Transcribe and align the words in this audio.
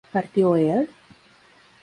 ¿partió 0.11 0.55
él? 0.55 0.89